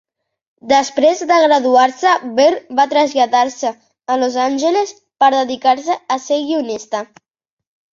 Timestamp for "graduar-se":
1.43-2.15